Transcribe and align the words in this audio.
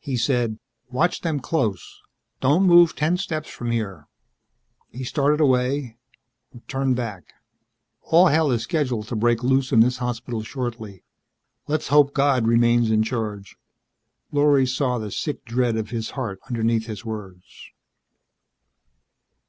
He 0.00 0.16
said, 0.16 0.58
"Watch 0.90 1.20
them 1.20 1.38
close. 1.38 2.00
Don't 2.40 2.64
move 2.64 2.96
ten 2.96 3.16
steps 3.16 3.48
from 3.48 3.70
here." 3.70 4.08
He 4.90 5.04
started 5.04 5.40
away 5.40 5.98
turned 6.66 6.96
back. 6.96 7.32
"All 8.10 8.26
hell 8.26 8.50
is 8.50 8.62
scheduled 8.64 9.06
to 9.06 9.14
break 9.14 9.44
loose 9.44 9.70
in 9.70 9.78
this 9.78 9.98
hospital 9.98 10.42
shortly. 10.42 11.04
Let's 11.68 11.86
hope 11.94 12.12
God 12.12 12.44
remains 12.44 12.90
in 12.90 13.04
charge." 13.04 13.54
Lorry 14.32 14.66
saw 14.66 14.98
the 14.98 15.12
sick 15.12 15.44
dread 15.44 15.76
of 15.76 15.90
his 15.90 16.10
heart 16.18 16.40
underneath 16.50 16.86
his 16.86 17.04
words. 17.04 17.70